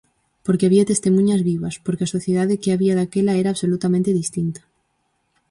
Porque 0.45 0.65
había 0.67 0.89
testemuñas 0.91 1.41
vivas, 1.51 1.75
porque 1.85 2.03
a 2.05 2.13
sociedade 2.15 2.59
que 2.61 2.73
había 2.73 2.97
daquela 2.99 3.33
era 3.41 3.49
absolutamente 3.51 4.15
distinta. 4.21 4.61